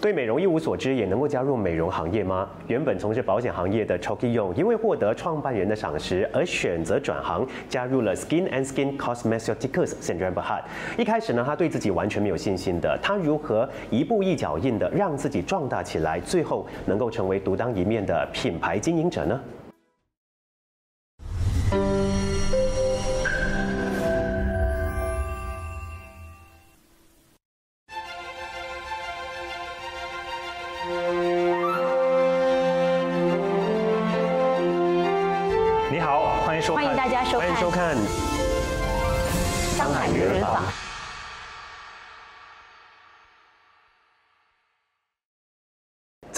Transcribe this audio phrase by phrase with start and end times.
[0.00, 2.48] 对美容一无所知，也能够加入美容行业吗？
[2.68, 10.62] 原本从事保险行业的 chokiyo 因为获得创办人的赏识而选择转行，加入了 Skin and Skin Cosmetics Sdn Bhd。
[10.96, 12.98] 一开始呢，他对自己完全没有信心的。
[13.02, 19.38] 他如何一步一脚印的让自己壮大起来，最后能够成为独当一面的品牌经营者呢？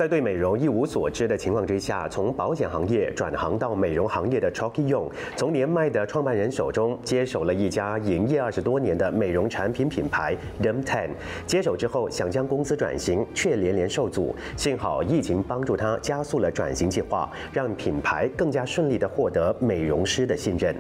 [0.03, 11.11] 在对美容一无所知的情况之下，从保险行业转行到美容行业的 Choky Young，从年迈的创办人手中接手了一家营业二十多年的美容产品品牌 Dem Ten。
[11.47, 14.35] 接手之后，想将公司转型，却连连受阻。
[14.57, 20.75] 幸好疫情帮助他加速了转型计划，让品牌更加顺利的获得美容师的信任。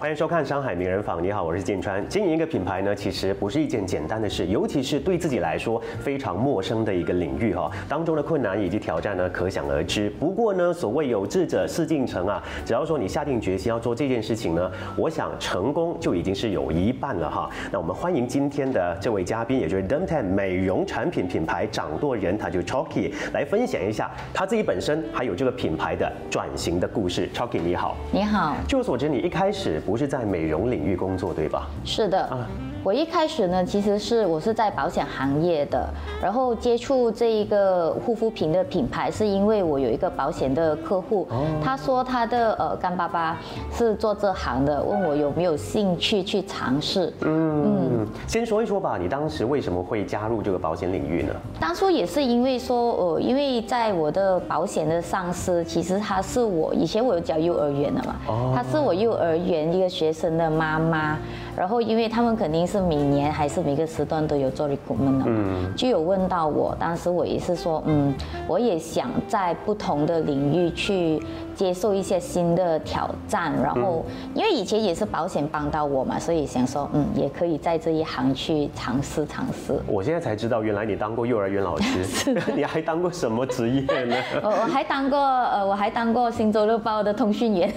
[0.00, 1.18] 欢迎收看《上海名人坊》。
[1.20, 2.02] 你好，我是建川。
[2.08, 7.70] 经营一个品牌呢，其实不是一件简单的事，尤其是对自己来说非常陌生的一个领域哈。
[7.86, 10.08] 当中的困难以及挑战呢，可想而知。
[10.18, 17.50] 不过呢，所谓有志者事竟成啊，只要说你下定决心要做这件事情呢，我想成功就已经是有一半了哈。
[17.70, 27.28] 那我们欢迎今天的这位嘉宾，也就是 Demten 美容产品品牌掌舵人，他就 Chalky 来分享一下他自己本身还有这个品牌的转型的故事。
[27.34, 28.56] Chalky 你好，你好。
[28.66, 29.78] 据我所知，你一开始。
[29.90, 31.66] 不是在美容领域工作，对吧？
[31.84, 32.16] 是的。
[32.26, 32.48] 啊，
[32.82, 35.88] 我一开始呢，其实是我是在保险行业的，
[36.22, 41.28] 然后接触这一个护肤品的品牌，是因为我有一个保险的客户，
[41.62, 43.38] 他说他的呃干爸爸
[43.72, 47.12] 是做这行的，问我有没有兴趣去尝试。
[47.20, 51.34] 嗯，先说一说吧，你当时为什么会加入这个保险领域呢？
[51.60, 58.16] 当初也是因为说，呃，因为在我的保险的上司，其实他是我以前我有教幼儿园的嘛，
[58.54, 59.50] 他是我幼儿园。
[59.70, 61.18] 一个学生的妈妈，
[61.56, 68.14] 然后因为他们肯定是每年还是每个时段都有做 recruitment 的嘛，就有问到我，当时我也是说，嗯，
[68.48, 71.20] 我也想在不同的领域去。
[71.52, 74.02] 接受一些新的挑战，然后
[74.32, 79.78] 因为以前也是保险帮到我嘛，所以想说，嗯，也可以在这一行去尝试尝试。
[79.86, 84.16] 我现在才知道，原来你当过幼儿园老师， 你还当过什么职业呢？
[84.42, 87.70] 我 我还当过，呃，我还当过《新洲日报》的通讯员。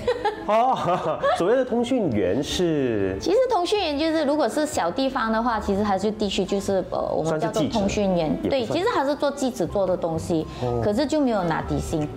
[0.46, 3.18] 哦，所谓的通讯员是？
[3.20, 8.36] 其实通讯员就是，如果是小地方的话，其实还是地区就是呃，我们叫做通讯员。
[8.50, 10.46] 对，其实还是做记者做的东西，
[10.84, 12.08] 可是就没有拿底薪。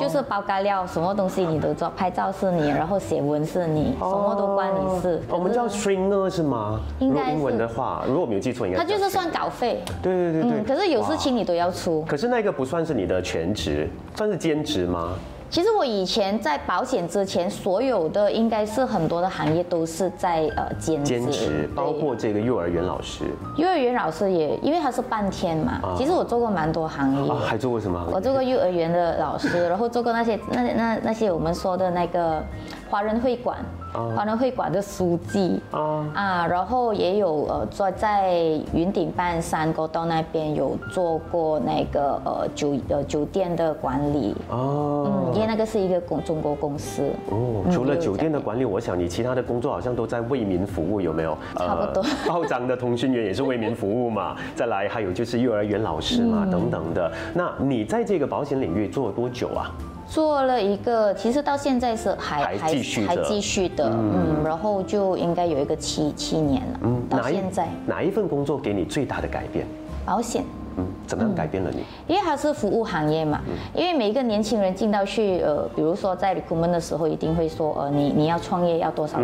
[0.00, 5.20] 就是包干料，什么东西你都做，拍照是你，然后写文是你，什么都关你事。
[5.28, 6.80] 我们叫 stringer 是吗？
[7.00, 8.78] 应该英文的话，如果我没有记错，应该。
[8.78, 9.82] 他就是算稿费。
[10.02, 10.64] 对对对对。
[10.64, 12.02] 可是有事情你都要出。
[12.08, 13.86] 可是那个不算是你的全职，
[14.16, 15.12] 算是兼职吗？
[15.54, 23.22] 其实我以前在保险之前，所有的应该是很多的行业都是在呃兼兼职，包括这个幼儿园老师。
[23.56, 27.32] 幼儿园老师也因为他是半天嘛，其实我做过蛮多行业。
[27.34, 28.04] 还做过什么？
[28.12, 32.42] 我做过幼儿园的老师，然后做过那些那那那些我们说的那个
[32.90, 33.56] 华人会馆。
[33.94, 38.34] 华人会馆的书记啊啊，然后也有呃做在
[38.72, 47.62] 云顶半山沟道那边有做过那个呃酒呃酒店的管理哦，嗯，因为那个是一个公中国公司哦。
[47.70, 51.36] 除了酒店的管理，我想你其他的工作好像都在为民服务，有没有？
[51.56, 52.04] 差不多。
[52.26, 57.10] 报章的通讯员也是为民服务嘛，再来还有就是幼儿园老师嘛等等的。
[57.32, 59.70] 那你在这个保险领域做了多久啊？
[60.06, 69.66] 做了一个，其实到现在是还还继续还继续的，嗯，然后就应该有一个七七年了，嗯，到现在哪一份工作给你最大的改变？
[70.04, 70.44] 保险。
[70.76, 71.84] 嗯，怎么样改变了你？
[72.06, 73.40] 因为它是服务行业嘛，
[73.74, 79.18] 因为每一个年轻人进到去，呃，比如说在 recruitment 的时候，一定会说，呃，你你要创业要多少，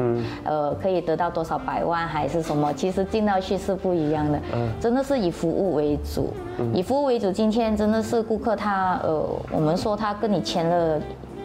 [0.44, 2.72] 呃，可以得到多少百万还是什么？
[2.74, 4.40] 其实进到去是不一样的，
[4.80, 6.32] 真的是以服务为主，
[6.74, 7.30] 以服务为主。
[7.32, 11.00] 今天真的是顾客他，呃，我们说他跟你签了。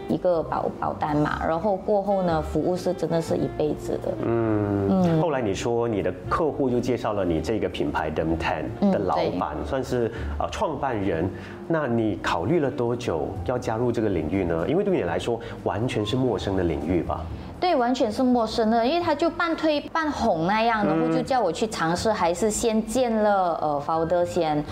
[0.07, 4.11] 一个保保单嘛，然后过后呢，服务是真的是一辈子的。
[4.25, 5.21] 嗯嗯。
[5.21, 11.29] 后来你说你的客户就介绍了你这个品牌 Dem Ten 的老板，算是呃创办人。
[11.67, 14.65] 那你考虑了多久要加入这个领域呢？
[14.67, 17.21] 因为对你来说完全是陌生的领域吧？
[17.59, 24.63] 对，完全是陌生的，因为他就半推半哄那样，然后就叫我去尝试，还是先见了呃 founder 先，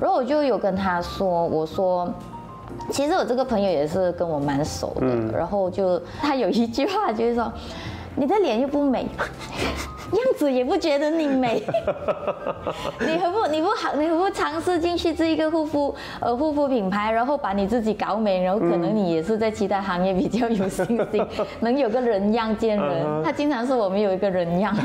[0.00, 2.08] 然后我就有跟他说，我说。
[2.90, 5.06] 其实我这个朋友也是跟我蛮熟的，
[5.36, 7.52] 然后就他有一句话就是说，
[8.16, 9.06] 你的脸又不美，
[10.16, 11.62] 样子也不觉得你美。
[13.00, 21.26] 你何不你不好你何不尝试进去这一个护肤呃护肤品牌，然后把你自己搞美，然后可能你也是在其他行业比较有信心，
[21.60, 23.22] 能有个人样见人。
[23.24, 24.76] 他经常说我们有一个人样。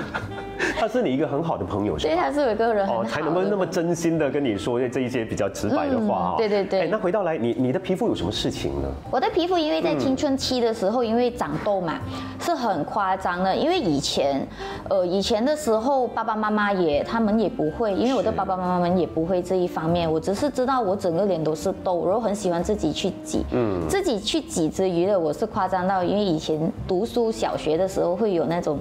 [0.80, 6.88] 他是你一个很好的朋友，所以他是有一个人哦，才能够那么真心的跟你说这一些比较直白的话对对对。
[6.88, 8.88] 那回到来，你你的皮肤有什么事情呢？
[9.12, 12.00] 我的皮肤因为在青春期的时候，因为长痘嘛，
[12.40, 13.56] 是很夸张的。
[13.56, 14.46] 因为以前，
[14.90, 20.12] 呃，以前的时候，爸爸妈妈也他们也不会，因为我的爸爸妈妈们也不会这一方面。
[20.12, 28.80] 我只是知道我整个脸都是痘，然后很喜欢自己去挤，嗯，自己去挤之余的，我是夸张到，因为以前读书小学的时候会有那种。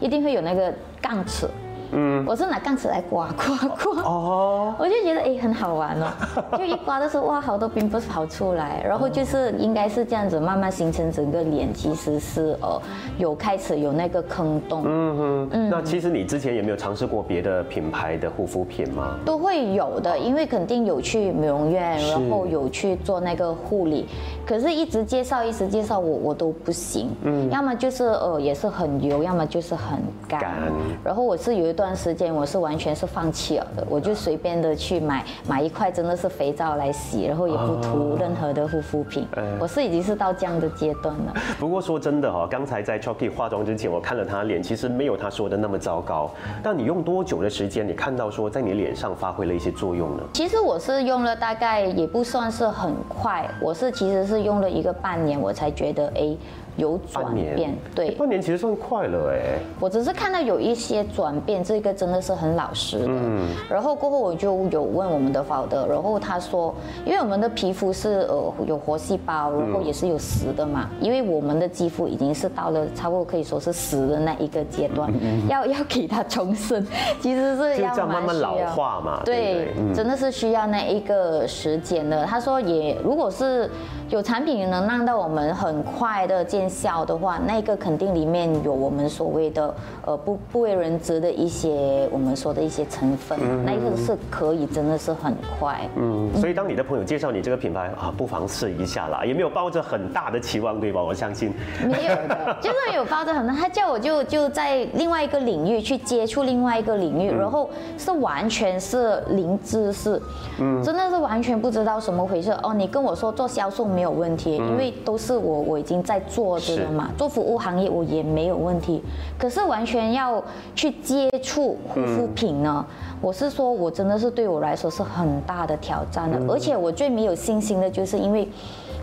[0.00, 1.46] 一定会有那个杠尺。
[1.92, 6.06] 嗯，我是拿杠尺来刮刮刮，哦，我就觉得哎很好玩哦，
[6.56, 12.80] 就一刮的时候哇好多冰不是跑出来，然后就是应该是这样子慢慢形成整个脸，其实是呃
[13.18, 14.84] 有开始有那个坑洞。
[14.86, 19.16] 嗯哼，嗯，那其实你之前有没有尝试过别的品牌的护肤品吗？
[19.24, 24.06] 都会有的，因为肯定有去美容院，然后有去做那个护理，
[24.46, 29.98] 可是一直介绍一直介绍我我都不行，嗯，要么就是呃也是很油，要么就是很
[30.28, 30.54] 干，
[31.02, 31.79] 然后我是有一。
[31.80, 39.26] 段时间我是完全是放弃了的，我就随便的去买买一块真的是肥皂来洗，然后也不涂任何的护肤品。
[39.58, 41.34] 我是已经是到这样的阶段了。
[41.58, 46.30] 不过说真的哈，刚才在 Choky 化妆之前，我看了他脸，其实没有他说的那么糟糕。
[46.62, 50.22] 但你用多久的时间，你看到说在你脸上发挥了一些作用呢？
[50.34, 56.36] 其实我是用了大概也不算是很快，我是其实是用了一个半年，我才觉得哎。
[56.76, 59.58] 有转变，对，半年其实算快了哎。
[59.78, 63.06] 我只是看到有一些转变，这个真的是很老实的。
[63.08, 63.48] 嗯。
[63.68, 66.74] 然后过后我就有问我们的法德，然后他说，
[67.04, 70.88] 因为我们的皮肤是呃有活细胞，然后也是有死的嘛。
[71.00, 75.12] 因为我们的肌肤已经是到了差不多可以说是死的那一个阶段，
[75.48, 76.86] 要 要给它重生，
[77.20, 79.22] 其实是要慢慢老化嘛。
[79.24, 82.24] 对，真的是需要那一个时间的。
[82.24, 83.68] 他说也如果是。
[84.10, 89.74] 有产品能让到我们很快的见效的话，那个肯定里面有我们所谓的
[90.06, 95.80] 呃不不为人知的一些我们说的一些成分，那个是可以真的是很快。
[95.96, 101.00] 嗯，所以当你的朋友介绍你这个品牌啊，不妨试一下啦，也没有抱着很大的期望对吧？
[101.00, 101.52] 我相信
[101.88, 110.20] 没有的，就是有抱着很大，他叫我就就在另外一个领域去接触另外一个领域，然后是完全是零知识，
[110.58, 112.74] 嗯，真的是完全不知道什么回事哦。
[112.74, 114.00] 你跟我说做销售没？
[114.00, 119.02] 没有问题，因为都是我我已经在做的了嘛，做服务行业我也没有问题。
[119.38, 120.42] 可是完全要
[120.74, 122.84] 去接触护肤品呢，
[123.20, 126.40] 我是说我真的是对我来说是很大的挑战的。
[126.52, 128.48] 而且我最没有信心的就是因为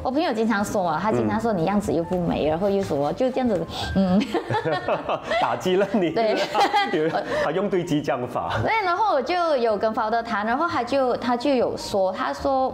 [0.03, 3.65] 我朋友经常说啊，他经常说你样子又不美，然后又什么就这样子，
[3.95, 4.21] 嗯，
[5.41, 6.11] 打击了你。
[6.11, 6.35] 对，
[7.43, 8.53] 他用对激将法。
[8.63, 12.73] 对，然后我就有跟法德谈，然后他就他就有说，他说。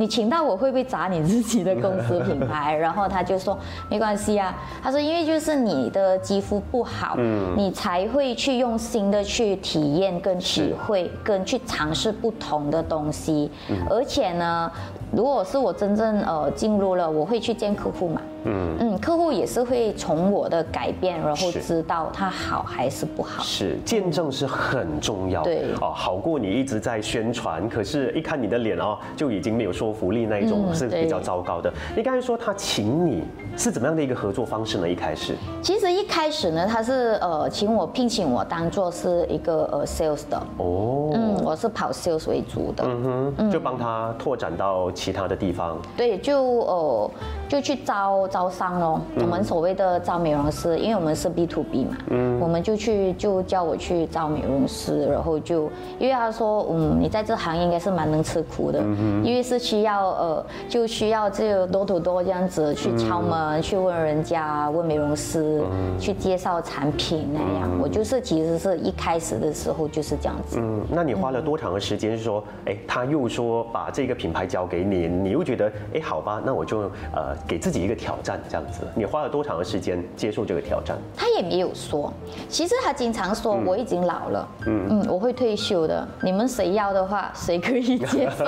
[0.00, 2.72] 你请到我会不会砸你自己的公司品牌？
[2.80, 3.56] 然后他就说
[3.90, 13.50] 没关系啊，他说因为就是你的肌肤不好，嗯，你才会去用心的去体验、跟体会、跟去尝试不同的东西，
[13.90, 14.72] 而且呢。
[15.12, 18.20] 如果是我真正呃进入了，我会去见客户嘛？
[18.44, 23.42] 嗯嗯，客户也是会从我的改变，然后知道他好还是不好。
[23.42, 31.70] 是见证是很重要，对哦，好过你一直在宣传，可是一看你的脸哦，就已经没有说服力那一种是比较糟糕的。
[31.94, 33.24] 你刚才说他请你
[33.58, 34.88] 是怎么样的一个合作方式呢？
[34.88, 44.88] 一开始，其实一开始呢，他是呃请我聘请我当做是一个呃 sales 的哦，嗯，我是跑 sales 为主的，嗯哼，就帮他拓展到。
[44.92, 47.10] 其他的地方，对，就呃，
[47.48, 49.00] 就去招招商咯。
[49.16, 65.62] 我们所谓的招美容师，因为我们是 B to B 嘛，嗯，我们就去就叫我去招美容师，然后就因为他说，嗯，你在这行业应该是蛮能吃苦的，嗯因为是需要呃，就需要这个多土多这样子去敲门，去问人家，问美容师，
[65.98, 67.70] 去介绍产品那样。
[67.80, 70.58] 我就是其实是一开始的时候就是这样子。
[70.60, 72.10] 嗯，那你花了多长的时间？
[72.16, 74.84] 是说，哎，他又说把这个品牌交给。
[74.84, 78.86] 你你又觉得哎好吧，那我就呃给自己一个挑战这样子。
[78.94, 80.96] 你花了多长的时间接受这个挑战？
[81.16, 82.12] 他也没有说，
[82.48, 86.06] 其实他经常说我已经老了，嗯嗯，我会退休的。
[86.22, 88.44] 你们谁要的话，谁可以接受。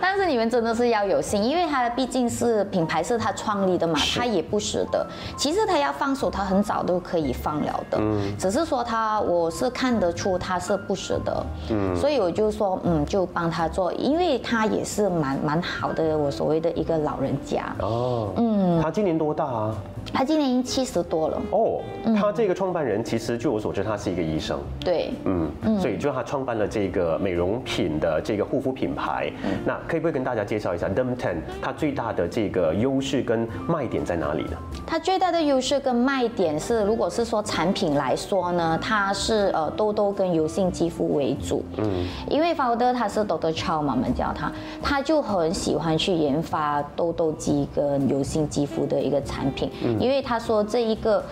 [0.00, 5.06] 但是你们真的是要有心，因为他毕竟是品牌是他创立的嘛，他也不舍得。
[5.36, 15.60] 其实他要放手，他很早都可以放了的，嗯，只是说他我是看得出他是不舍得，嗯，所以我就说嗯就帮他做，因为他也是蛮蛮。
[15.62, 19.74] 好的，我所谓的一个老人家哦，嗯，他今年多大啊？
[20.12, 21.40] 他今年已经七十多了。
[21.50, 21.80] 哦，
[22.16, 24.58] 他这个创办人其实据我所知，他是一个医生。
[24.80, 29.30] 对，嗯嗯，所以就他创办了这个美容品的这个护肤品牌。
[29.64, 34.56] 那可以不可以跟大家介绍一下 d e m Ten 它最大的这个优势跟卖点在哪里呢？
[34.86, 41.62] 它最大的优势跟卖点是，如果是说产品来说呢，它是呃痘痘跟油性肌肤为主。
[41.76, 41.84] 嗯，
[42.28, 44.50] 因为 Founder 他是 Doctor Chow 嘛，我们叫他，
[44.82, 49.70] 他就很喜欢去研发痘痘肌跟油性肌肤的一个产品。
[49.98, 51.24] 因为他说这一个。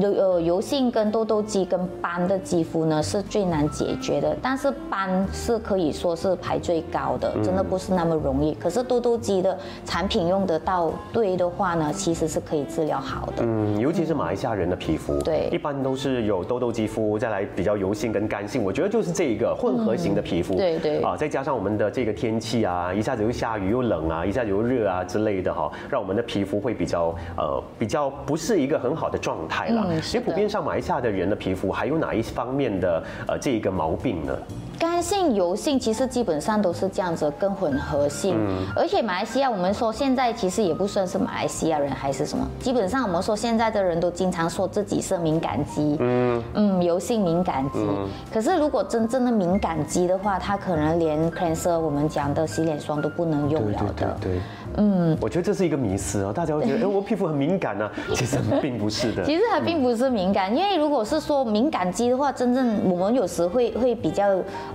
[0.00, 8.54] 油呃油性跟痘痘肌跟斑的肌肤呢是最难解决的，但是斑是可以说是排最高的，真的不是那么容易。
[8.54, 13.42] 可是痘痘肌的产品用得到对的话呢，其实是可以治疗好的。
[13.42, 18.64] 嗯，尤其是马来西亚人的皮肤，对，一般都是有痘痘肌肤，再来比较油性跟干性。
[18.64, 30.00] 我觉得就是这一个混合型的皮肤，对对啊，再加上我们的这个天气啊，一下子又下雨又冷啊，一下子又热啊之类的哈，让我们的皮肤会比较呃比较不是一个很好的状态了。
[30.00, 34.36] 其实普遍上马来西亚的人的皮肤还有哪一方面的呃这一个毛病呢？
[34.76, 38.34] 干性、油性其实基本上都是这样子，跟混合性。
[38.36, 38.66] 嗯。
[38.76, 45.96] 而且马来西亚，我们说现在其实也不算是马来西亚人还是什么，基本上我们说现在的人都经常说自己是敏感肌。
[46.00, 46.42] 嗯。
[46.54, 47.78] 嗯，油性敏感肌。
[47.78, 48.08] 嗯。
[48.32, 54.16] 可是如果真正的敏感肌的话，它可能连 cleanser 我们讲的洗脸霜都不能用了的。
[54.20, 54.40] 对。
[54.76, 55.16] 嗯。
[55.20, 59.24] 我觉得这是一个迷思哦，大家会觉得 哎，我皮肤很敏感呢， 其实并不是的。
[59.24, 64.24] 其实它并不是敏感，因为如果是说敏感肌的话，真正我们有时会会比较。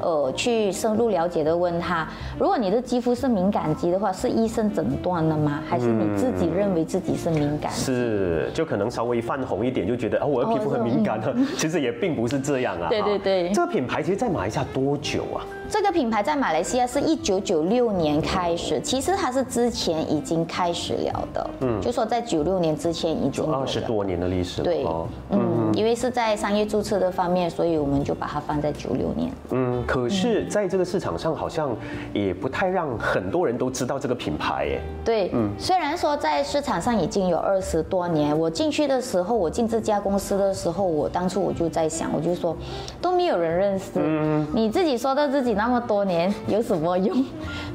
[0.02, 2.08] 呃，去深入了解的问他，
[2.40, 5.62] 如果你的肌肤是敏感肌的话，是医生诊断的吗？
[5.68, 7.72] 还是你自己认为自己是敏感？
[7.72, 11.36] 是，就可能稍微泛红一点，就觉得哦，我的皮肤很敏感了。
[11.58, 12.88] 其实也并不是这样啊。
[12.92, 13.52] 对对对。
[13.52, 15.46] 这个品牌其实，在马来西亚多久啊？
[15.70, 21.50] 这个品牌在马来西亚是一九九六年开始，其实它是之前已经开始了的。
[21.62, 24.64] 嗯，就说在九六年之前已经二十多年的历史了。
[24.64, 24.84] 对，
[25.30, 29.32] 嗯，因为是在商业注册的方面，所以我们就把它放在九六年。
[29.52, 31.70] 嗯，可是在这个市场上好像
[32.14, 34.82] 也不太让很多人都知道这个品牌，耶。
[35.06, 42.58] 对，嗯，虽然说在市场上已经有二十多年，我进去的时候，我进这家公司的时候，我当初我就在想，我就说
[43.00, 43.86] 都没有人认识。
[43.98, 45.59] 嗯，你自己说到自己。
[45.60, 47.14] 那么多年有什么用？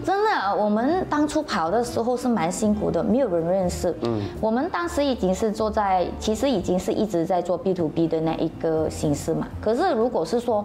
[0.03, 3.95] 真的，我们当初跑的时候是蛮辛苦的，没有人认识。
[4.01, 9.47] 嗯，我们当时已经是坐在，其实已经是一直在做 B to B 的那一个形式嘛。
[9.61, 10.65] 可是如果是说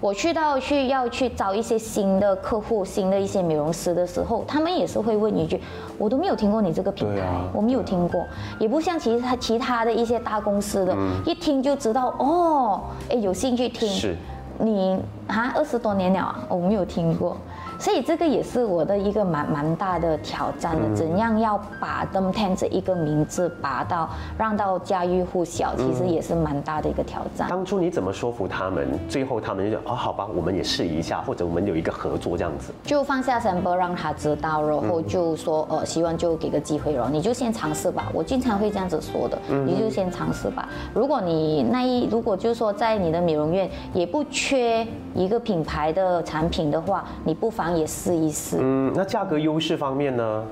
[0.00, 5.62] 我去到去要去招一些新的客户、新的一些美容师的时候，他们也是会问一句
[5.96, 7.22] ：“我都没有听过你这个品牌，
[7.52, 8.24] 我没有听过。”
[8.58, 13.88] 也不像其他其他的一些大公司的，一听就知道哦，哎，有兴趣听。
[13.88, 14.16] 是。
[14.58, 14.98] 你
[15.28, 17.36] 啊，二十多年了，我没有听过。
[17.78, 27.48] 所以这个也是我的一个蛮蛮大的挑战的，怎样要把 Dem Ten 这一个名字拔到让到家喻户晓，其实也是蛮大的一个挑战。
[27.48, 28.88] 当初你怎么说服他们？
[29.08, 32.72] 最后他们就哦，好吧，我们也试一下，或者我们有一个合作这样子。
[32.82, 38.10] 就放下 sample 让他知道，然后就说呃，希望就给个机会了，你就先尝试吧。
[38.12, 40.68] 我经常会这样子说的，你就先尝试吧。
[40.92, 47.67] 如果你那一如果就是说在你的美容院也不缺一个品牌的产品的话，你不妨。
[47.76, 48.56] 也试一试。
[48.60, 50.44] 嗯，那价格优势方面呢？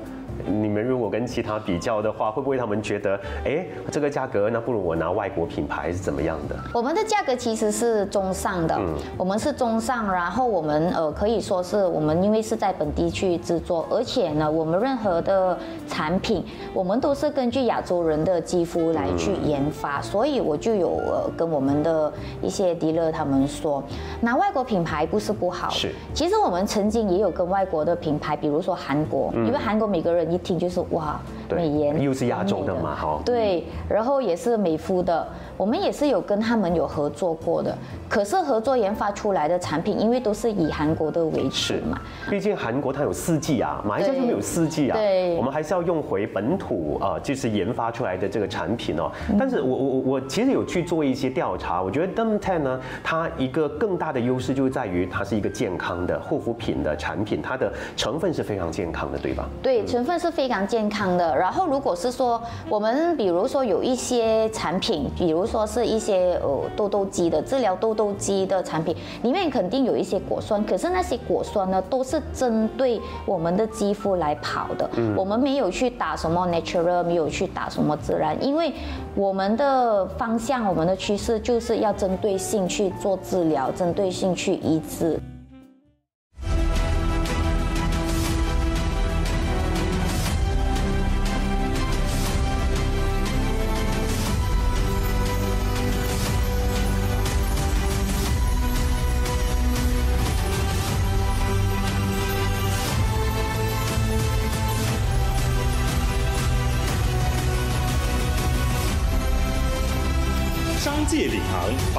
[0.44, 6.56] 你们如果跟其他比较的话，会不会他们觉得，哎，这个价格那不如我拿外国品牌是怎么样的？
[6.74, 15.56] 我们的价格其实是中上的，嗯，我们是中上，然后我们呃可以说是我们因为是在本地去制作，而且呢，我们任何的
[15.88, 22.12] 产品，我们都是根据亚洲人的肌肤来去研发，所以我就有呃跟我们的
[22.42, 23.82] 一些 dealer 他们说，
[24.20, 30.25] 拿外国品牌不是不好，是，其实我们曾经也有跟外国的品牌，比如说韩国，因为韩国每个人。
[30.30, 31.21] 一听就是哇，
[31.54, 35.26] 美颜又是亚洲的嘛，哈，对，然后也是美肤的。
[35.56, 37.76] 我们也是有跟他们有合作过的，
[38.08, 42.00] 可是合作研发出来的产品，因为都是以韩国的为主嘛。
[42.28, 44.96] 毕竟韩国它有四季啊，马来西亚就没有四季啊。
[44.96, 45.36] 对。
[45.36, 49.10] 我们还是要用回本土啊，就是研发出来的这个产品哦。
[49.38, 59.48] 但是我我我其实有去做一些调查，我觉得 Dem Ten 呢，它一个更大的优势就在于它是一个健康的护肤品的产品，它的成分是非常健康的，对吧？
[59.62, 61.36] 对，成分是非常健康的。
[61.36, 74.90] 然后如果是说我们比如说有一些产品，比如说是一些呃痘痘肌的治疗痘痘肌的产品，里面肯定有一些果酸，可是那些果酸呢，都是针对我们的肌肤来跑的。
[74.96, 78.72] 嗯，我们没有去打什么 natural，没有去打什么自然，因为
[79.14, 85.18] 我们的方向，我们的趋势就是要针对性去做治疗，针对性去医治。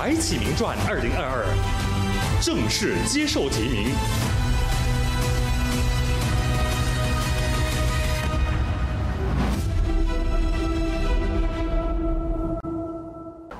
[0.07, 4.46] 白起名传二零二二正式接受提名。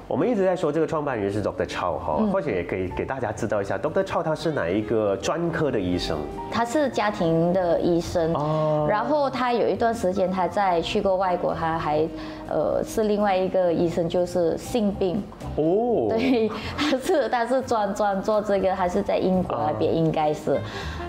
[0.07, 1.65] 我们一直在说这个创办人是 Dr.
[1.65, 4.03] Chow 哈，或许也可以给大家知道一下，Dr.
[4.03, 6.17] Chow 他是哪一个专科的医生？
[6.49, 12.07] 他是家庭的医生，哦，然后他有一段时间他在去过外国，他还
[12.47, 15.21] 呃是另外一个医生，就是性病
[15.57, 20.57] 哦，对，他是他是专专做这个，他是在英国那边应该是。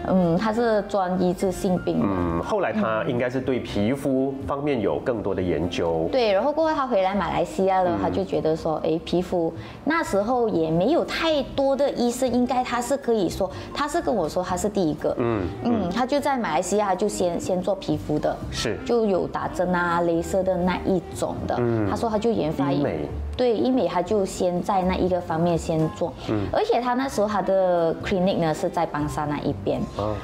[0.07, 2.01] 嗯，他是专医治性病。
[2.03, 6.09] 嗯，后来他应该是对皮肤方面有更多的研究。
[6.13, 9.53] 对，然后过后他回来马来西亚了，他就觉得说，哎，皮肤
[9.85, 15.15] 那时候也没有太多的医生，应该他是可以说，他是跟我说他是第一个。
[15.19, 21.57] 嗯嗯，他就在马来西亚就先先做皮肤的，是就有打针啊、镭射的那一种的。
[21.59, 23.09] 嗯，他说他就研发医美。
[23.39, 30.15] 对医美，他就先在那一个方面先做，嗯，而且他那时候他的 clinic 呢是在邦沙那一边，哦，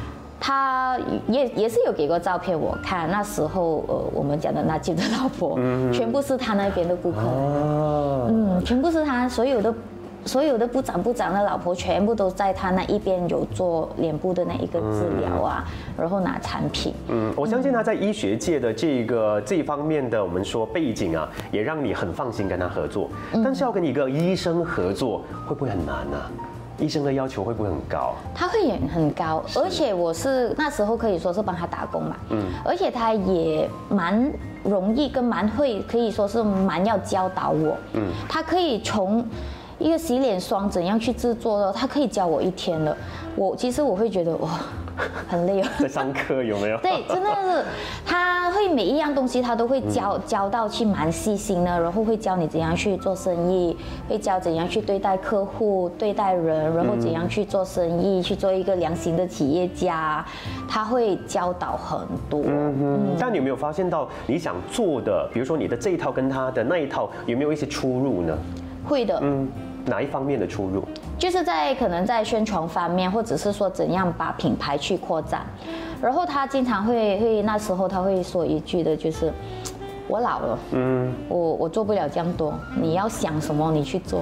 [0.41, 9.73] 他也也是有给过照片我看，那时候呃我们讲的那几个老婆，嗯，全部是他那边的顾客，哦，嗯，全部是他所有的。
[10.27, 15.65] 所有的部长部长的老婆全部都在他那一边有做脸部的那一个治疗啊，
[15.97, 16.95] 然后拿产品。
[17.09, 23.09] 嗯，我相信他在医学界的这个这一方面的我们说背景啊，也让你很放心跟他合作。
[23.45, 26.17] 但是要跟一个医生合作，会不会很难呢？
[26.79, 28.15] 医生的要求会不会很高？
[28.35, 32.17] 他会也很高，而且我是那时候可以说是帮他打工嘛。
[32.31, 34.33] 嗯，而且他也蛮
[34.65, 37.77] 容易跟蛮会，可以说是蛮要教导我。
[37.93, 39.25] 嗯，他可以从。
[39.79, 41.73] 一个洗脸霜怎样去制作的？
[41.73, 42.97] 他可以教我一天了。
[43.37, 44.49] 我其实我会觉得哇，
[45.29, 45.67] 很累哦。
[45.81, 46.79] 在上课有没有？
[46.79, 47.65] 对，真的是，
[48.07, 53.77] 他会每一样东西他都会教教到去蛮细心的，然后会教你怎样去做生意，
[54.09, 60.25] 会教怎样去对待客户、对待人，然后怎样去做生意，去做一个良心的企业家。
[60.69, 62.43] 他会教导很多。
[62.47, 63.17] 嗯嗯。
[63.19, 68.39] 但你有没有发现到你想做的，比如说你的这一套跟他的那一套有没有一些出入呢？
[68.87, 69.49] 会的，嗯，
[69.87, 70.83] 哪一方面的出入？
[71.19, 75.47] 就是在可能在宣传方面，或者是说怎样把品牌去扩展。
[76.03, 79.33] 然后他经常会会那时候他会说一句的，就是
[80.07, 84.21] 我老了，嗯，我我做不了这样多，你要想什么你去做，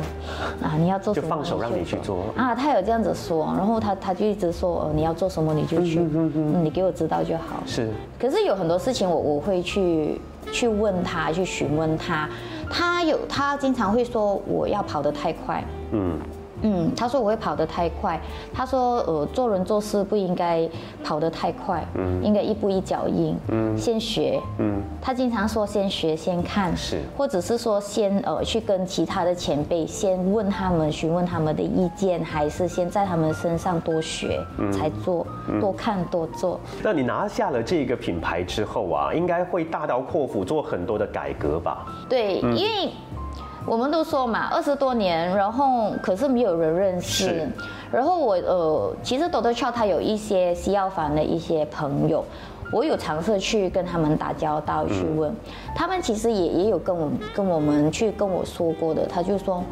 [0.62, 2.54] 啊，你要做什么就放手让你去做啊。
[2.54, 7.62] 他有这样子说，然后他他就一直说，你要做什么你就去，你给我知道就好。
[7.66, 7.88] 是。
[8.16, 10.20] 可是有很多事情我我会去
[10.52, 12.28] 去问他，去询问他。
[12.72, 15.62] 他有，他经常会说我要跑得太快。
[15.92, 16.18] 嗯。
[16.62, 18.20] 嗯，他说我会跑得太快。
[18.52, 20.68] 他说，呃，做人做事不应该
[21.04, 24.82] 跑得太快，嗯，应该一步一脚印，嗯，先学，嗯。
[25.00, 34.40] 他经常说先学先看，是，或者是说先呃去跟其他的前辈先问他们询问他们的意见，还是先在他们身上多学
[34.72, 35.26] 才做，
[35.60, 36.60] 多看多做。
[36.82, 41.86] 那你拿下了这个品牌之后啊，应该会大刀阔斧做很多的改革吧？
[42.08, 42.90] 对，因为。
[43.64, 47.48] 我们都说嘛，二十多年，然后可是没有人认识。
[47.92, 52.24] 然后我呃，其实 Doctor Chow 他有一些西药房的一些朋友，
[52.72, 55.32] 我有尝试去跟他们打交道，去问
[55.76, 59.06] 他们，其实也也有跟我跟我们去跟我说过的。
[59.06, 59.62] 他就说，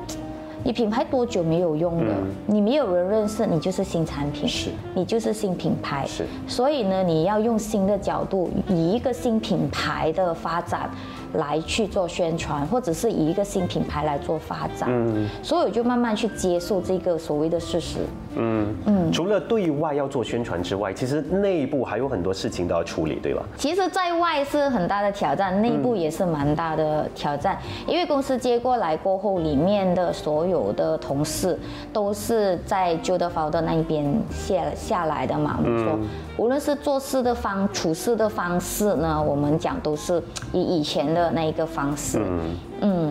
[0.63, 2.15] 你品牌多久没有用了？
[2.47, 6.07] 你没有人认识，你就是新产品，是，你就是新品牌。
[6.07, 10.89] 是，所以呢，你要用新的角度，以一个新品牌的发展。
[11.35, 17.99] 来去做宣传，或者是以一个新品牌来做发展，嗯，所以我就慢慢去接受这个所谓的事实，
[18.37, 19.13] 嗯嗯。
[19.13, 23.43] 除了对外要做宣传之外，其实内部还有很多事情都要处理，对吧？
[23.57, 31.59] 其实，在外是很大的挑战，内部也是蛮大的挑战，因为公司接过来过后，里面的所有的同事
[31.93, 35.99] 都是在旧的房的那一边下下来的嘛，我们说。
[36.37, 42.19] 无论是做事的方、处事的方式呢，我们讲都是以以前的那一个方式。
[42.19, 42.57] 嗯，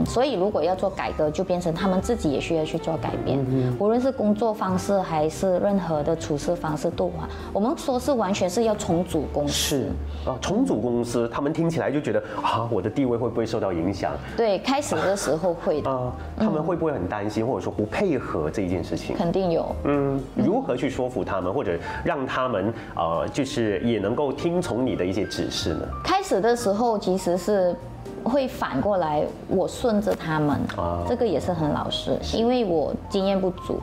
[0.05, 3.39] 所以如果要做改革，就变成他们自己也需要去做改变。
[3.79, 7.29] 无论是工作方式还是任何的处事方式，都完。
[7.53, 9.53] 我们说是完全是要重组公司。
[9.53, 9.85] 是
[10.25, 14.13] 啊，重组公司，他们听起来就觉得啊，我的地位会不会受到影响？
[14.35, 15.91] 对，开始的时候会的。
[15.91, 19.15] 啊，他们会不会很担心，或者说不配合这一件事情？
[19.15, 19.75] 肯定有。
[19.83, 25.87] 嗯，如何去说服他们，或者让他们呃，就是也能够听从你的一些指示呢？
[26.03, 27.75] 开始的时候其实是。
[28.23, 30.59] 会反过来，我顺着他们，
[31.07, 33.79] 这个也是很老实，因为我经验不足，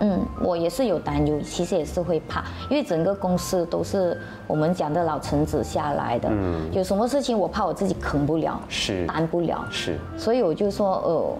[0.00, 11.36] 嗯，我也是有担忧，其实也是会怕，因为整个公司都是我们讲的老臣子下来的，嗯，有什么事情我怕我自己扛不了，是担不了，是，所以我就说，呃，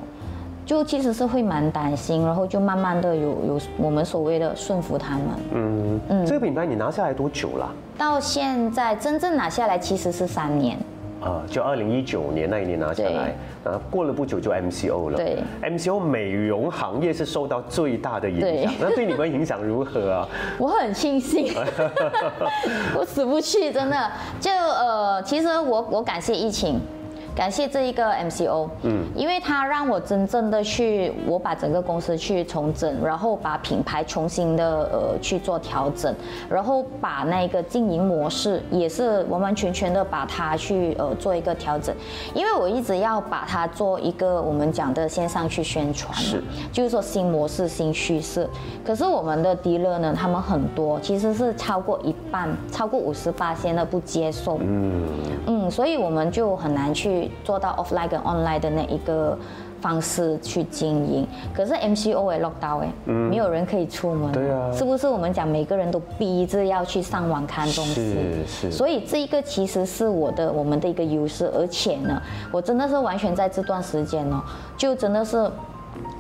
[0.64, 5.26] 就其实是会蛮担心，然后就慢慢的有有我们所谓的顺服他们。
[5.52, 7.70] 嗯嗯，这个品牌你拿下来多久了？
[7.98, 10.78] 到现在真正拿下来其实是三年。
[11.23, 15.17] 啊，就二零一九年那一年拿下来，然后过了不久就 MCO 了。
[15.17, 18.73] 对，MCO 美容行业是受到最大的影响。
[18.81, 20.29] 那对你们影响如何啊？
[20.59, 21.55] 我很庆幸，
[22.99, 24.11] 我死不去，真的。
[24.41, 26.81] 就呃，其实我我感谢疫情。
[27.35, 36.14] 感谢这一个 MCO，嗯，因为他让我真正的去，我把整个公司去重整，然后把品牌重新的呃去做调整，
[36.51, 41.95] 然后把那个经营模式也是完完全全的把它去呃做一个调整，
[42.35, 48.47] 因为我一直要把它做一个我们讲的线上去宣传，是，就是说新模式新趋势，
[48.85, 55.09] 可是我们的迪乐呢，他们很多其实是超过一半，超过五十八线的不接受，嗯。
[55.47, 57.22] 嗯，所以我们就很难去。
[57.45, 59.37] 做到 offline 跟 online 的那一个
[59.81, 67.95] 方式去经营，可是 MCO 也 lock down 哎，没有人可以出门，对啊，是不是我们讲每个人都逼着要去上网看东西？
[67.95, 68.71] 是是。
[68.71, 74.41] 所以这一个其实是我的我们的一个优势，而且呢，我真的是完全在这段时间呢，
[74.77, 75.51] 就真的是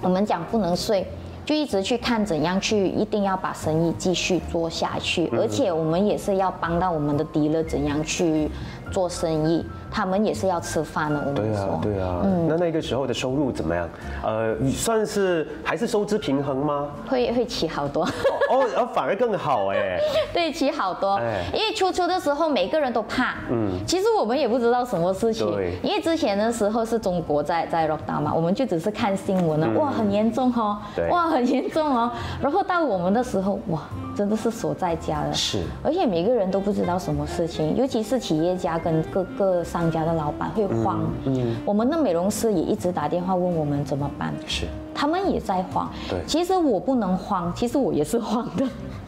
[0.00, 1.06] 我们讲不能睡，
[1.46, 8.50] 就一直去看怎样去一定要把生意继续做下去，而且我们也是要帮到我们的敌人怎样去
[8.92, 9.64] 做生意。
[9.94, 11.78] 他们也是要吃饭的，我们说。
[11.82, 12.20] 对啊，对啊。
[12.24, 13.86] 嗯，那那个时候的收入怎么样？
[14.24, 16.88] 呃，算是还是收支平衡吗？
[17.06, 18.02] 会会起好多。
[18.02, 19.98] 哦，哦，反而更好哎。
[20.32, 21.16] 对，起好多。
[21.16, 21.44] 哎。
[21.52, 23.34] 因为初初的时候，每个人都怕。
[23.50, 23.78] 嗯。
[23.86, 25.46] 其实我们也不知道什么事情。
[25.54, 25.74] 对。
[25.82, 30.78] 因为之前的时候是中国在在 down 嘛，我们就只是看新闻了，哇，很严重哦。
[30.96, 31.06] 对。
[31.10, 32.10] 哇，很严重哦。
[32.40, 33.82] 然后到我们的时候，哇。
[34.14, 41.00] 真的是锁在家了，是，而且每个人都不知道什么事情，尤其是企业家跟各个商家的老板会慌。
[41.24, 45.90] 嗯，我们的美容师也一直打电话问我们怎么办，是，他们也在慌。
[46.08, 48.66] 对，其实我不能慌，其实我也是慌的，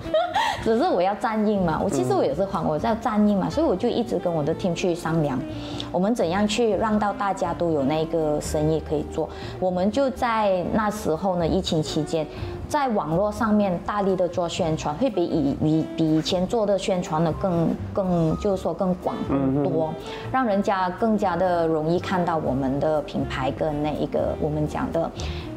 [0.63, 1.81] 只是我要站硬嘛。
[1.83, 5.39] 我其实我也是慌，我在站硬嘛，所以我就一直跟我的 team 去商量，
[5.95, 9.29] 我们怎样去让到大家都有那个生意可以做。
[9.61, 12.27] 我们就在那时候呢，疫情期间。
[12.67, 19.93] 在网络上面大力的做宣传，会比以以比以前做的宣传的更更就是说更广更多，
[20.33, 25.11] 让人家更加的容易看到我们的品牌跟那一个我们讲的，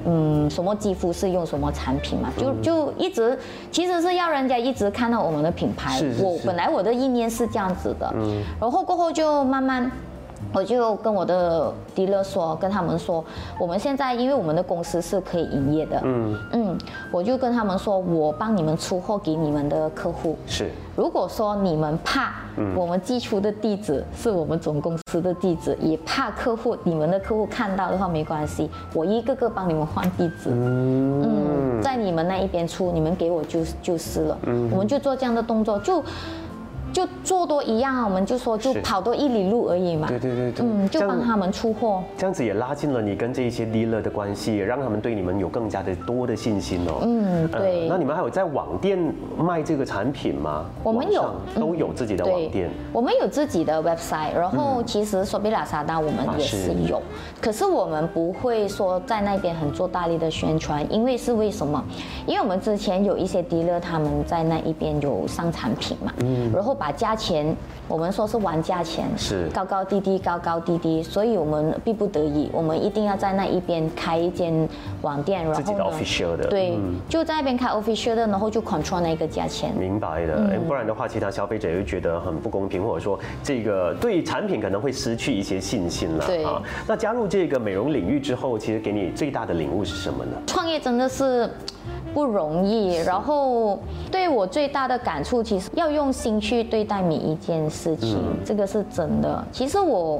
[0.05, 3.39] 嗯，什么肌肤是用什么产品嘛，就就一直
[3.71, 5.99] 其实是要人家一直看到我们的品牌。
[6.19, 8.13] 我本来我的意念是这样子的，
[8.59, 9.89] 然后过后就慢慢。
[10.53, 13.23] 我就跟我的 dealer 说，跟他们说，
[13.59, 16.39] 我们现在因为我们的公司是可以营业的，嗯。
[16.53, 16.77] 嗯，
[17.11, 20.37] 我就跟他们说，我帮你们出货给你们的客户。
[20.45, 22.33] 是，如果说你们怕
[22.75, 36.03] 我们寄出的地址是我们总公司的地址，也怕客户你们的客户看到的话，没关系，我一个个帮你们换地址，嗯，在你们那一边出，你们给我就就是了，嗯，我们就做这样的动作就。
[36.97, 40.07] 就做多一样啊，我们就说就跑多一里路而已嘛。
[40.07, 40.65] 对对对对。
[40.65, 42.01] 嗯，就帮他们出货。
[42.17, 47.01] 这样子也拉近了你跟这一些 dealer 的关系，让他们对你们有更加的多的信心哦。
[47.03, 47.87] 嗯，对。
[47.87, 48.97] 那你们还有在网店
[49.37, 50.65] 卖这个产品吗？
[50.83, 52.67] 我们有，都有自己的网店。
[52.91, 56.99] 我们有自己的 website，然后其实索比拉萨达我们也是有，
[57.39, 61.83] 可是我们不会说在那边很做大力的宣传，因为是为什么？
[62.25, 67.55] 因为我们之前有一些 dealer 他们在那一边有上产品嘛，嗯，然后把价钱，
[67.87, 74.67] 我们说是玩价钱，是高高低低，高高低低，所以我们逼不得已，我们一定要在那一边开一间
[75.01, 79.73] 网店，然后自己的 official 的，对，就在那边开 official 的，然后就 control 那个价钱。
[79.75, 86.61] 明白的，不然的话，其他消费者会觉得很不公平，或者说这个对产品可能会失去一些信心了对啊。
[86.87, 90.31] 那加入这个美容领域之后，其实给你最大的领悟是什么呢？
[90.45, 91.49] 创业真的是。
[92.13, 93.79] 不容易，然后
[94.11, 99.43] 对我最大的感触，其实要用心去对待每一件事情，这个是真的。
[99.51, 100.19] 其实我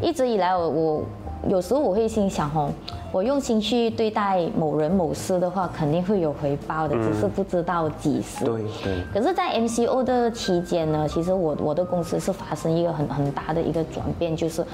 [0.00, 1.02] 一直以来，我我
[1.48, 2.68] 有时候我会心想，哦，
[3.12, 8.44] 我用心去对待某人某事的话，肯定会有回报的，只是不知道几时。
[8.44, 9.00] 对对。
[9.14, 14.64] 可是，在 MCO 的期间呢，其实我我的公司是发生一个很很大的一个转变，就是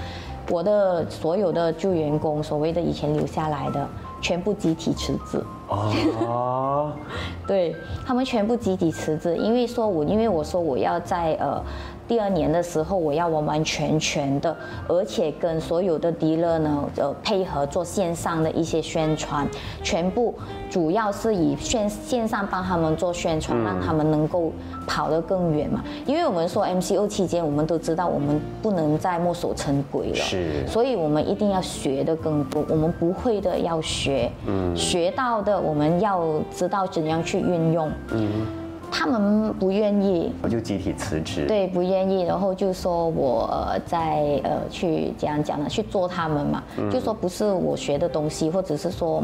[0.49, 3.87] 我的所有的旧员工，所谓的以前留下来的，
[4.23, 5.43] 全部集体辞职。
[5.67, 6.93] 哦，
[7.45, 11.61] 对他们全部集体辞职，因为说我因为我说我要在呃。
[12.07, 14.55] 第二年的时候，我要完完全全的，
[14.87, 19.47] 而且跟所有的迪乐呢，呃，配合做线上的一些宣传，
[19.81, 20.33] 全部
[20.69, 24.51] 主要是以线线上帮他们做宣传，让他们能够
[24.85, 25.83] 跑得更远嘛。
[26.05, 38.62] 因为我们说 MCO 期间，我们都知道我们不能再墨守成规了，是，所以我们一定要学的更多，我们不会的要学，嗯，学到的我们要知道怎样去运用，嗯。
[38.93, 41.47] 他们不愿意，我就集体辞职。
[41.47, 43.49] 对，不愿意，然后就说我
[43.87, 45.67] 在呃去怎样讲呢？
[45.67, 49.23] 去做他们嘛，就说不是我学的东西，或者是说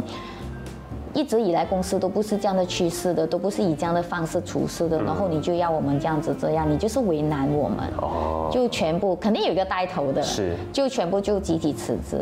[1.13, 7.77] 一直以来公司都不是这样的趋势的，都不是以这样的方式处事的，然后你就要我们这样子这样，你就是为难我们。
[8.01, 8.49] 哦。
[8.51, 12.19] 就全部肯定有一个带头的，是，就全部就集体辞职。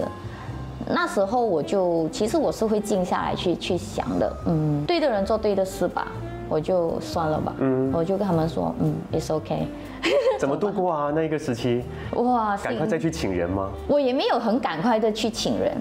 [0.90, 6.08] 那时候我就其实我是会静下来去去想的，嗯，对的人做对的事吧。
[6.50, 9.66] 我就算了吧，嗯，我就跟他们说，嗯，it's okay。
[10.40, 11.12] 怎么度过啊？
[11.14, 11.84] 那一个时期，
[12.16, 13.70] 哇，赶快再去请人吗？
[13.88, 15.76] 我也没有很赶快的去请人，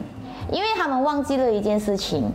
[0.51, 2.31] 因为他们忘记了一件事情，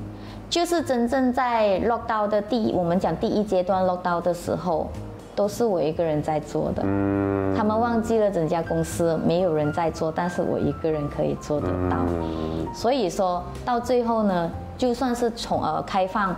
[0.49, 4.87] 就是真正在 lock down 的第，我们讲第一阶段 lock down 的时候，
[5.35, 6.83] 都是我一个人在做的。
[6.85, 11.97] 嗯，他们忘记了整家公司没有人在做，但是我一个人可以做得到。
[12.73, 16.35] 所以说到最后呢，就算是从呃开放。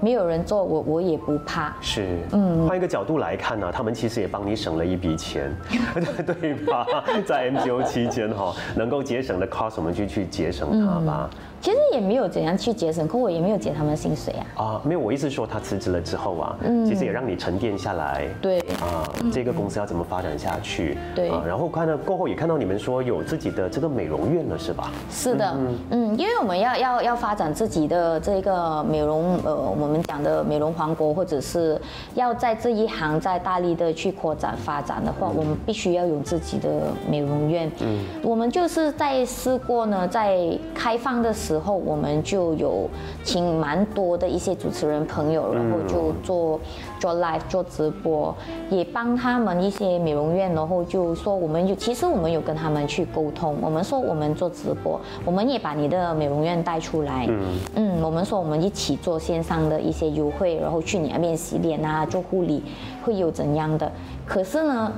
[0.00, 1.74] 没有人做，我我也不怕。
[1.80, 5.54] 是，嗯，换一个角度来看呢，他们其实也帮你省了一笔钱，
[6.40, 6.86] 对吧？
[7.26, 11.30] 在 MCO 期间哈，能够节省的 cost，我们就去节省它吧。
[11.60, 14.64] 其实也没有怎样去节省，可我也没有减他们薪水啊。
[14.64, 18.26] 啊，没有，我意思说他辞职了之后啊，嗯，其实也让你沉淀下来。
[18.40, 18.60] 对。
[18.80, 20.96] 啊，这个公司要怎么发展下去？
[21.14, 21.28] 对。
[21.28, 24.90] 啊，然后看到过后也看到你们说有自己的这个美容院了，是吧？
[25.10, 25.54] 是的，
[25.90, 31.78] 嗯，因为我们要要要发展自己的这个美容，呃，我们讲的美容王国，或者是
[32.14, 36.68] 要在这一行在大力的去扩展发展的话，我们必须要有自己的
[37.06, 37.70] 美容院。
[37.80, 37.98] 嗯。
[38.22, 40.40] 我们就是在试过呢，在
[40.74, 41.49] 开放的时。
[41.50, 42.88] 时候我们就有
[43.24, 46.60] 请蛮多的一些主持人朋友，然后就做
[47.00, 48.32] 做 live 做直播，
[48.70, 57.28] 也帮他们一些美容院，然后就说我们有其实我们有跟他们去沟通，我们说我们做直播，我们也把你的美容院带出来，
[57.74, 62.62] 嗯，我们说我们一起做线上的一些优惠，然后去你那边洗脸啊，做护理
[63.02, 63.90] 会有怎样的？
[64.24, 64.92] 可是呢，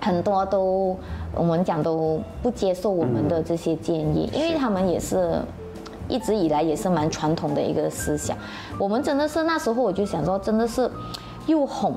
[0.00, 0.96] 很多都
[1.34, 5.40] 我们讲都不接受我们的这些建议，因为他们也是。
[6.12, 8.36] 一直以来也是蛮传统的一个思想，
[8.78, 10.88] 我们真的是那时候我就想说，真的是
[11.46, 11.94] 又哄，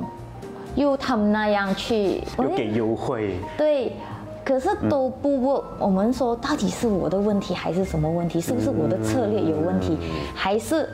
[0.75, 3.91] 又他们那样去，又给优惠，对，
[4.45, 8.39] 可是都不不，我们说到底是我的问题还是什么问题？
[8.39, 9.97] 是不是我的策略有问题，
[10.34, 10.89] 还是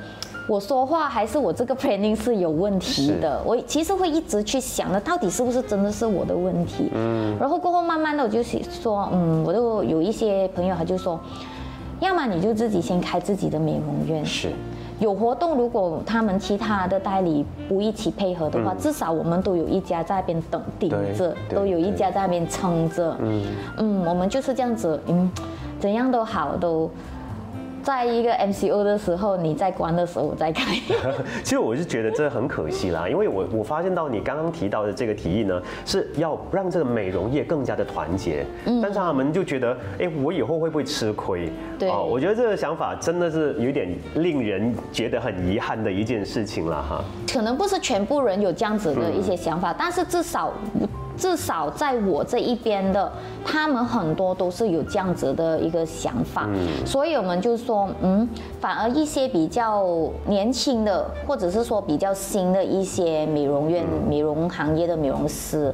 [0.49, 3.39] 我说话还是我这个 planning 是有问题的？
[3.45, 6.89] 我其实会一直去想的，到底是不是真的是我的问题？
[6.95, 11.19] 嗯，然后过后慢慢的我就说，嗯，我就有一些朋友他就说。
[12.01, 14.51] 要么你就自己先开自己的美容院，是，
[14.99, 23.43] 有活动，如果他们其他的代理不一起配合的话，至少我们都有一家在那边等顶着，都有一家在那边撑着，嗯。
[23.77, 25.31] 嗯，我们就是这样子，嗯，
[25.79, 26.89] 怎样都好都。
[27.83, 30.75] 在一个 MCO 的时候，你在关的时候我在开。
[31.43, 38.45] 其实我是觉得这很可惜啦，因为我我发现到你刚刚提到的这个提议呢，是要让这个美容业更加的团结。
[38.65, 38.79] 嗯。
[38.81, 41.51] 但是他们就觉得，哎，我以后会不会吃亏？
[41.77, 41.89] 对。
[41.89, 47.03] 哦，我觉得这个想法真的是有点令人觉得很遗憾的一件事情了哈。
[47.31, 50.53] 可能不是全部人有这样子的一些想法，但是至少。
[51.21, 53.11] 至少在我这一边的，
[53.45, 56.49] 他们很多都是有这样子的一个想法，
[56.83, 58.27] 所以我们就说，嗯，
[58.59, 59.85] 反而一些比较
[60.25, 65.71] 年轻的，或者是说比较新的一些美容院、美容行业的美容师。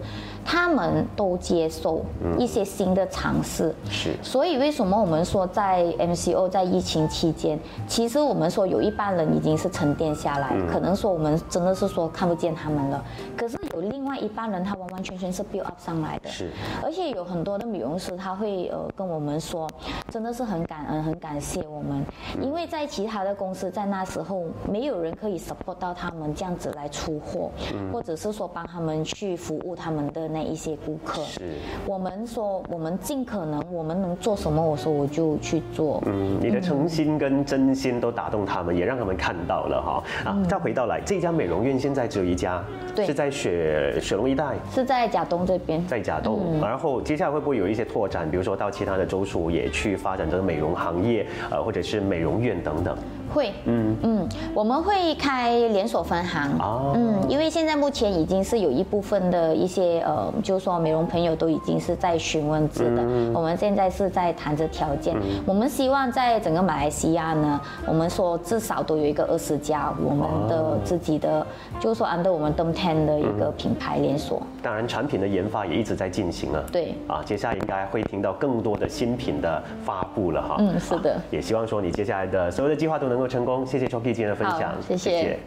[0.49, 2.05] 他们都接受
[2.37, 4.15] 一些新的尝试，是。
[4.23, 13.03] 所以为什么我们说在 MCO 在疫情期间，其实我们说有一半人已经是沉淀下来，可能说我们真的是说看不见他们了。
[13.35, 16.29] 可是有另外一半人，他完完全全是 build up 上来的。
[16.29, 16.49] 是。
[16.81, 19.69] 而且有很多的美容师，他会呃跟我们说，
[20.09, 22.05] 真的是很感恩，很感谢我们，
[22.41, 27.51] 因为在其他的公司在那时候没有人可以 support 到他们这样子来出货，
[27.91, 30.36] 或者是说帮他们去服务他们的。
[30.37, 31.41] 那一些顾客，是
[31.87, 35.99] 我们说，我们尽可能，我们能做什么，我说我就去做。
[36.05, 40.03] 嗯，你的诚心跟真心都打动他们，也让他们看到了哈。
[40.29, 42.63] 啊，再回到来，这家美容院现在只有一家，
[42.95, 46.61] 对，是在雪雪龙一带，是在甲东这边，在甲东。
[46.61, 52.95] 然后接下来会不会有一些拓展，比如说到其他的州属也去发展这个美容行业，呃，或者是美容院等等？
[53.33, 53.95] 会，嗯。
[54.03, 56.93] 嗯，我们会开连锁分行，哦。
[56.95, 63.01] 嗯，因为现在目前已经是有一部分的一些呃，就是说美容朋友都已经是在询问制的，
[63.33, 71.45] 我们现在是在谈着条件，我们希望在整个马来西亚呢，我们说至少都有一个二十家我们的自己的，
[71.79, 76.63] 就是说 under 我们 Dom Ten 的一个品牌连锁，当然，产品的研发也一直在进行啊。
[76.71, 76.95] 对。
[77.07, 80.55] 啊，接下来应该会听到更多的新品的发布了哈。
[80.59, 81.13] 嗯是的。
[81.13, 83.65] 啊也希望说你接下来的所有的计划都能够成功。
[83.65, 85.39] 谢谢 Choki 今天的分享好，谢谢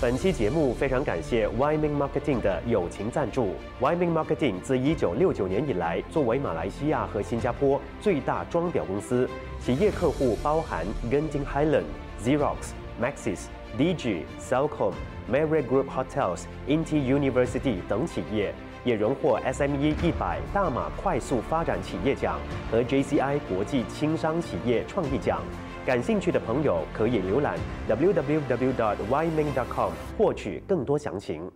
[0.00, 3.54] 本期节目非常感谢 w y m i n g Marketing 的友情赞助。
[3.80, 9.26] w y m i n g Marketing 自1969年以来，作为马来西亚和新加坡最大装裱公司，
[9.60, 11.84] 企业客户包含 Genting Highland、
[12.22, 13.46] Xerox、Maxis、
[13.78, 14.92] DG、Cellcom、
[15.30, 18.52] Marriott Group Hotels、Inti University 等企业，
[18.84, 22.38] 也荣获 SME 一百大马快速发展企业奖
[22.70, 25.40] 和 JCI 国际轻商企业创意奖。
[25.86, 28.32] 感兴趣的朋友可以浏览 www.yming.com
[30.16, 31.50] 获取更多详情。